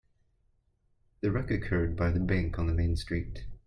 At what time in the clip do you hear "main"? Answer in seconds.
2.75-2.95